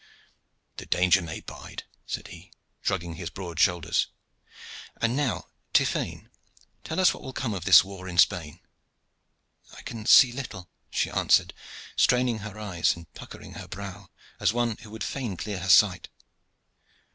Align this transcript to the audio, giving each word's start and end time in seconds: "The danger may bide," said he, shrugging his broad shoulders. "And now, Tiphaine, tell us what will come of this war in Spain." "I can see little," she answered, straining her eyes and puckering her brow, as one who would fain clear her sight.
"The 0.77 0.87
danger 0.87 1.21
may 1.21 1.41
bide," 1.41 1.83
said 2.07 2.29
he, 2.29 2.51
shrugging 2.81 3.17
his 3.17 3.29
broad 3.29 3.59
shoulders. 3.59 4.07
"And 4.99 5.15
now, 5.15 5.51
Tiphaine, 5.73 6.31
tell 6.83 6.99
us 6.99 7.13
what 7.13 7.21
will 7.21 7.33
come 7.33 7.53
of 7.53 7.65
this 7.65 7.83
war 7.83 8.07
in 8.09 8.17
Spain." 8.17 8.61
"I 9.77 9.83
can 9.83 10.07
see 10.07 10.31
little," 10.31 10.71
she 10.89 11.11
answered, 11.11 11.53
straining 11.95 12.39
her 12.39 12.57
eyes 12.57 12.95
and 12.95 13.13
puckering 13.13 13.53
her 13.53 13.67
brow, 13.67 14.09
as 14.39 14.51
one 14.51 14.75
who 14.77 14.89
would 14.89 15.03
fain 15.03 15.37
clear 15.37 15.59
her 15.59 15.69
sight. 15.69 16.09